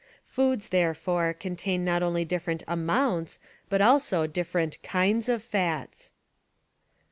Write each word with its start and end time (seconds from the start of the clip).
Foods, 0.23 0.69
therefore, 0.69 1.31
contain 1.31 1.85
not 1.85 2.01
only 2.01 2.25
different 2.25 2.63
amounts 2.67 3.37
but 3.69 3.81
also 3.81 4.25
different 4.25 4.81
kinds 4.81 5.29
of 5.29 5.43
fats. 5.43 6.11